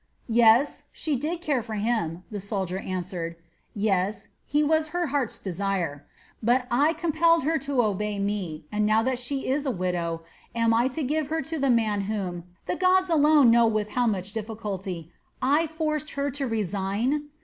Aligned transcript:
"Yes, 0.33 0.85
she 0.91 1.15
did 1.15 1.41
care 1.41 1.61
for 1.61 1.75
him," 1.75 2.23
the 2.31 2.39
soldier 2.39 2.79
answered; 2.79 3.35
"yes, 3.75 4.29
he 4.47 4.63
was 4.63 4.87
her 4.87 5.05
heart's 5.13 5.37
desire. 5.37 6.07
But 6.41 6.65
I 6.71 6.93
compelled 6.93 7.43
her 7.43 7.59
to 7.59 7.83
obey 7.83 8.17
me, 8.17 8.65
and 8.71 8.83
now 8.83 9.03
that 9.03 9.19
she 9.19 9.47
is 9.47 9.67
a 9.67 9.69
widow, 9.69 10.23
am 10.55 10.73
I 10.73 10.87
to 10.87 11.03
give 11.03 11.27
her 11.27 11.43
to 11.43 11.59
the 11.59 11.69
man 11.69 12.01
whom 12.09 12.45
the 12.65 12.75
gods 12.75 13.11
alone 13.11 13.51
know 13.51 13.67
with 13.67 13.89
how 13.89 14.07
much 14.07 14.33
difficulty 14.33 15.11
I 15.39 15.67
forced 15.67 16.13
her 16.13 16.31
to 16.31 16.47
resign? 16.47 17.25